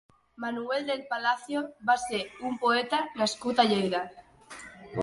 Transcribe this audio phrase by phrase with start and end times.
[0.43, 4.03] Manuel del Palacio va ser un poeta nascut a Lleida.